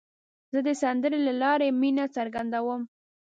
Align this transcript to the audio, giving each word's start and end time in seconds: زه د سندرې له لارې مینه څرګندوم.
زه 0.51 0.59
د 0.67 0.69
سندرې 0.81 1.19
له 1.27 1.33
لارې 1.41 1.67
مینه 1.81 2.05
څرګندوم. 2.15 2.81